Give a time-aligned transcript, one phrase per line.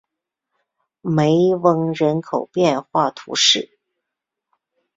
[1.01, 3.77] 梅翁人口变化图示